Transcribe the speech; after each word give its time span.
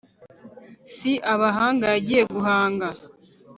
si 0.93 1.11
abahanga 1.33 1.85
yagiye 1.93 2.21
guhanga 2.33 2.87